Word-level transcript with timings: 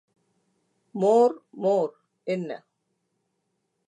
மோர் 0.95 1.35
மோர் 1.57 1.91
என்ன? 2.27 2.49